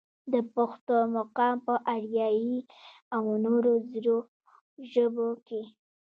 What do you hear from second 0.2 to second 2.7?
د پښتو مقام پۀ اريائي